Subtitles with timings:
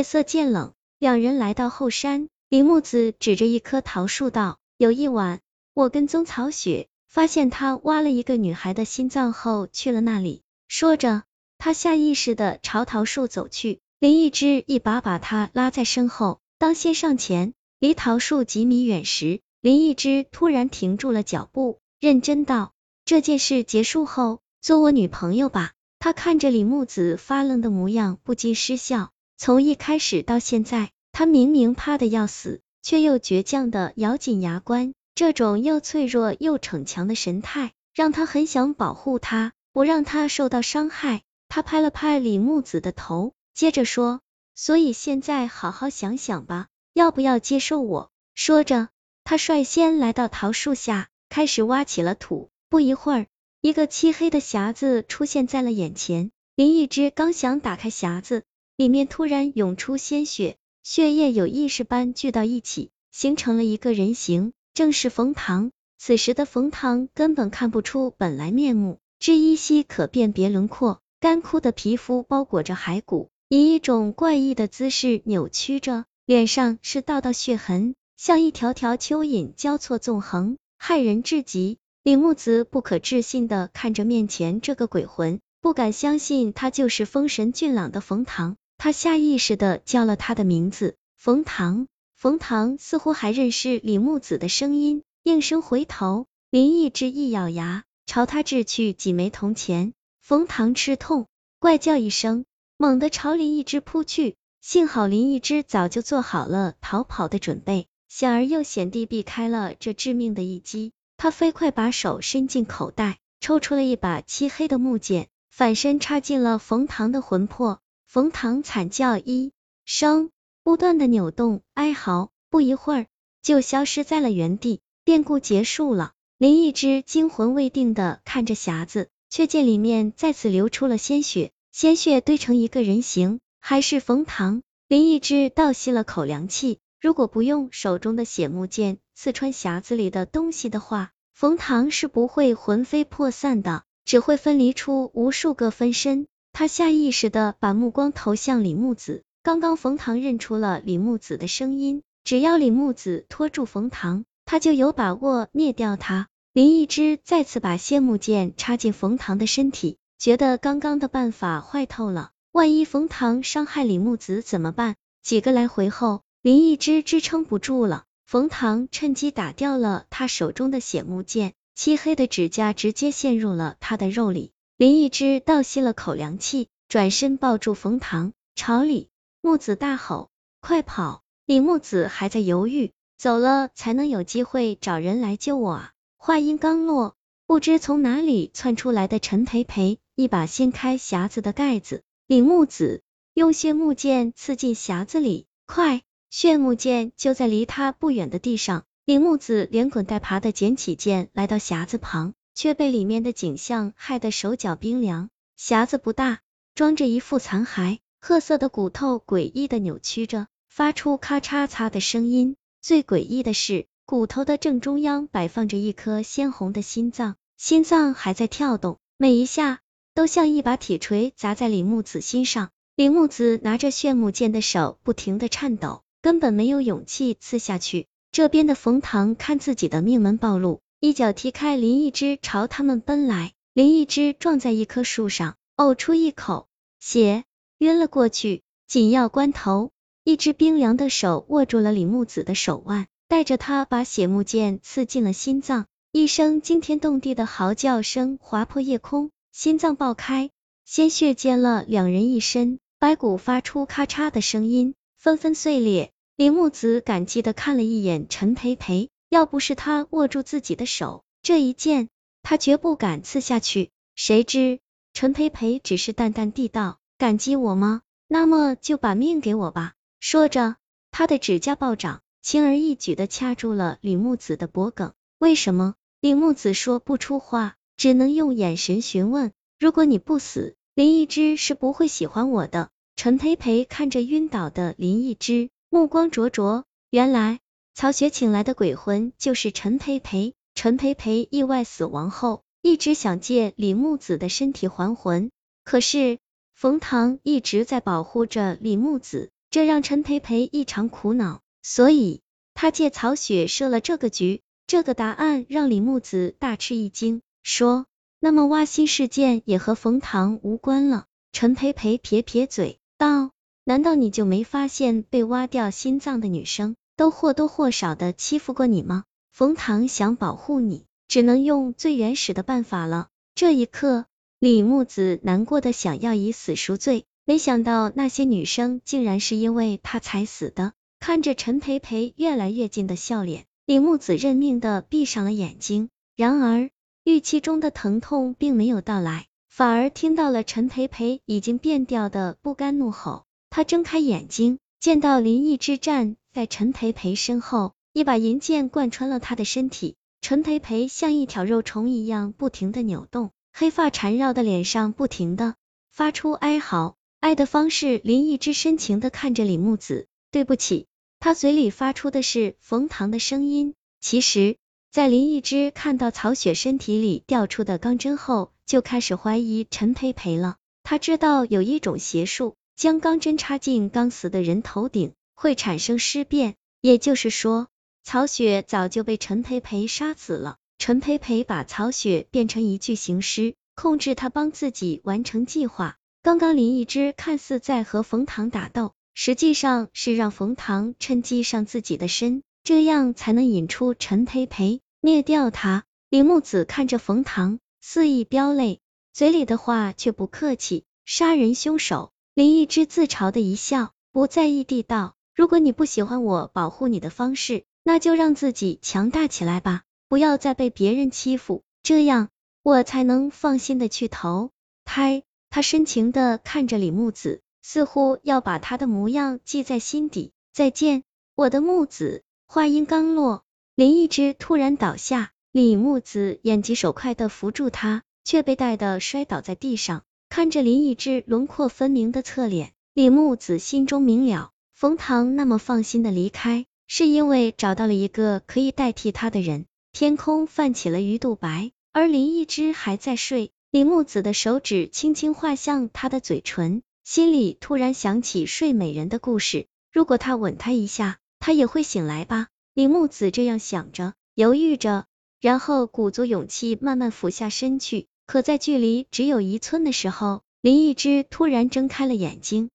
[0.00, 5.40] 夜色渐冷，两人来到后山，李木子指着一棵桃树道：“有一晚，
[5.74, 11.24] 我跟踪曹雪，发现他挖了一个女孩的心脏后去了那里。”说着，
[11.58, 17.52] 他下意识的朝桃树走去，林一之一把把他拉在身后，当先上前。
[17.78, 22.72] 离桃树几米远时，林一之突然停住了脚步，认真道
[23.04, 29.10] ：“这件事结束后，做我女朋友吧。”他看着李木子发愣的模样，不禁失笑。
[29.42, 41.22] 从一开始到现在，他明明怕的要死，却又倔强的咬紧牙关，这种又脆弱又逞强的神态，让他很想保护他，不让他受到伤害。
[41.48, 44.20] 他拍了拍李木子的头，接着说
[44.54, 48.88] ：“所以现在好好想想吧，要不要接受我？”说着，
[49.24, 52.50] 他率先来到桃树下，开始挖起了土。
[52.68, 53.26] 不一会儿，
[53.62, 58.44] 一个漆黑的匣子出现在了眼前，林一之刚想打开匣子，
[58.80, 65.70] 里面突然涌出鲜血，血液有意识般聚到一起，形成了一个人形，正是冯唐。
[65.98, 81.76] 此时的冯唐根本看不出本来面目，只依稀可辨别轮廓，干枯的皮肤包裹着骸骨，以一种怪异的姿势扭曲着，脸上是道道血痕，像一条条蚯蚓交错纵横，骇人至极。
[82.02, 88.56] 李木子不可置信的看着面前这个鬼魂，不敢相信他就是风神俊朗的冯唐。
[88.82, 91.86] 他下意识的叫了他的名字，冯唐。
[92.16, 96.24] 冯唐似乎还认识李木子的声音，应声回头。
[96.48, 99.92] 林毅之一咬牙，朝他掷去几枚铜钱。
[100.22, 101.26] 冯唐吃痛，
[101.58, 102.46] 怪叫一声，
[102.78, 104.36] 猛地朝林毅之扑去。
[104.62, 110.92] 幸好林毅之早就做好了逃跑的准备，险而又险地避开了这致命的一击。
[111.18, 117.78] 他飞快把手伸进口袋，抽出了一把漆黑的木剑，反身插进了冯唐的魂魄。
[118.12, 119.52] 冯唐惨叫一
[119.84, 120.30] 声，
[120.64, 123.06] 不断的扭动哀嚎，不一会儿
[123.40, 124.80] 就消失在了原地。
[125.04, 134.64] 变故结束了，林一之惊魂未定的看着匣子，却见里面再次流出了鲜血，鲜血堆成一个人形，还是冯唐。
[134.88, 136.80] 林一之倒吸了口凉气。
[137.00, 146.26] 如果不用手中的血木剑刺穿匣子里的东西的话，冯唐是不会魂飞魄散的，只会分离出无数个分身。
[146.52, 156.28] 他下意识的把目光投向李木子，刚刚冯唐认出了李木子的声音，只要李木子拖住冯唐，他就有把握灭掉他。
[156.52, 164.96] 林一之再次把仙木剑插进冯唐的身体，觉得刚刚的办法坏透了，万一冯唐伤害李木子怎么办？
[165.22, 166.22] 几个来回后。
[166.42, 174.52] 林一之支撑不住了，冯唐趁机打掉了他手中的血木剑，漆黑的指甲直接陷入了他的肉里。
[174.80, 179.10] 林一之倒吸了口凉气，转身抱住冯唐，朝李
[179.42, 180.30] 木子大吼
[180.62, 185.92] ：“快跑！”李木子还在犹豫，走了才能有机会找人来救我啊！
[186.16, 187.14] 话音刚落，
[187.46, 193.02] 不知从哪里窜出来的陈培培，一把掀开匣子的盖子，李木子
[193.34, 196.00] 用血木剑刺进匣子里，快！
[196.30, 205.30] 血木剑就在离他不远的地上，李木子连滚带爬的捡起剑，来到匣子旁，却被里面的景象害得手脚冰凉。
[205.58, 206.40] 匣子不大，
[206.74, 212.56] 装着一副残骸，褐色的骨头诡异的扭曲着，发出咔嚓嚓的声音。
[212.82, 219.80] 最诡异的是，骨头的正中央摆放着一颗鲜红的心脏，心脏还在跳动，每一下
[220.14, 222.68] 都像一把铁锤砸在李木子心上。
[222.94, 226.02] 李木子拿着炫木剑的手不停的颤抖。
[226.20, 228.06] 根本没有勇气刺下去。
[228.32, 233.54] 这边的冯唐看自己的命门暴露，一脚踢开林一之，朝他们奔来。
[233.72, 236.68] 林一之撞在一棵树上，呕出一口
[236.98, 237.44] 血，
[237.78, 238.60] 晕了过去。
[238.86, 239.92] 紧要关头，
[240.24, 245.86] 一只冰凉的手握住了李木子的手腕，带着他把血木剑刺进了心脏。
[246.12, 250.50] 一声惊天动地的嚎叫声划破夜空，心脏爆开，
[250.84, 254.94] 鲜血溅了两人一身，白骨发出咔嚓的声音。
[255.16, 256.12] 纷纷碎裂。
[256.36, 262.08] 李木子感激的看了一眼陈培培，要不是他握住自己的手，这一剑
[262.42, 263.90] 他绝不敢刺下去。
[264.16, 264.80] 谁知
[265.12, 268.02] 陈培培只是淡淡地道：“感激我吗？
[268.26, 270.74] 那么就把命给我吧。”说着，
[271.12, 275.12] 他的指甲暴涨，轻而易举的掐住了李木子的脖颈。
[275.38, 275.94] 为什么？
[276.20, 279.52] 李木子说不出话，只能用眼神询问。
[279.78, 282.90] 如果你不死，林一之是不会喜欢我的。
[283.14, 286.84] 陈培培看着晕倒的林一之，目光灼灼。
[287.10, 287.60] 原来
[287.94, 290.54] 曹雪请来的鬼魂就是陈培培。
[290.74, 295.50] 陈培培意外死亡后，一直想借李木子的身体还魂，
[295.84, 296.38] 可是
[296.74, 302.40] 冯唐一直在保护着李木子，这让陈培培异常苦恼，所以
[302.72, 304.62] 他借曹雪设了这个局。
[304.86, 308.06] 这个答案让李木子大吃一惊，说
[308.40, 313.50] ：“那么挖心事件也和冯唐无关了？”陈培培撇撇嘴道
[313.84, 319.24] ：“难道你就没发现被挖掉心脏的女生都或多或少的欺负过你吗？
[319.52, 324.24] 冯唐想保护你，只能用最原始的办法了。”这一刻，
[324.58, 330.94] 李木子难过的想要以死赎罪，没想到那些女生竟然是因为他才死的。
[331.18, 333.66] 看着陈培培越来越近的笑脸。
[333.84, 336.88] 李木子认命的闭上了眼睛，然而
[337.22, 343.44] 预期中的疼痛并没有到来，反而听到了陈培培已经变调的不甘怒吼。
[343.68, 350.16] 他睁开眼睛，见到林毅之战在陈培培身后，一把银剑贯穿了他的身体。
[350.40, 355.76] 陈培培像一条肉虫一样不停的扭动，黑发缠绕的脸上不停的
[356.10, 357.16] 发出哀嚎。
[357.40, 361.06] 爱的方式，林一之深情的看着李木子，对不起。
[361.38, 363.94] 他嘴里发出的是冯唐的声音。
[364.20, 364.76] 其实，
[365.10, 370.76] 在林一之看到曹雪身体里掉出的钢针后，就开始怀疑陈培培了。
[371.02, 377.88] 他知道有一种邪术，将钢针插进刚死的人头顶会产生尸变，也就是说，
[378.24, 380.78] 曹雪早就被陈培培杀死了。
[380.96, 386.16] 陈培培把曹雪变成一具行尸，控制他帮自己完成计划。
[386.40, 389.12] 刚刚林一之看似在和冯唐打斗。
[389.34, 396.04] 实际上是让冯唐趁机上自己的身，这样才能引出陈培培灭掉他。
[396.30, 399.00] 李木子看着冯唐，肆意飙泪，
[399.34, 401.04] 嘴里的话却不客气。
[401.26, 412.48] 杀人凶手林一之自嘲的一笑，不在意地道：“如果你不喜欢我保护你的方式，那就让自己强大起来吧，不要再被别人欺负，这样
[412.82, 414.70] 我才能放心的去投
[415.04, 417.60] 胎。”他深情的看着李木子。
[417.82, 420.52] 似乎要把他的模样记在心底。
[420.72, 421.24] 再见，
[421.54, 422.42] 我的木子。
[422.66, 423.62] 话音刚落，
[423.94, 430.22] 林一之突然倒下，李木子眼疾手快的扶住他，却被带的摔倒在地上。
[430.48, 439.86] 看着林一之轮廓分明的侧脸，李木子心中明了，冯唐那么放心的离开，是因为找到了一个可以代替他的人。
[440.12, 443.72] 天空泛起了鱼肚白，而林一之还在睡。
[443.90, 447.00] 李木子的手指轻轻画向他的嘴唇。
[447.24, 452.66] 心里突然想起睡美人的故事，如果他吻她一下，她也会醒来吧？
[452.92, 455.24] 李木子这样想着，犹豫着，
[455.62, 458.26] 然后鼓足勇气慢慢俯下身去。
[458.44, 462.90] 可在距离只有一寸的时候，林一之突然睁开了眼睛。